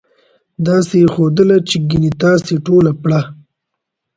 [0.67, 3.21] داسې یې ښودله چې ګنې تاسې ټوله پړه.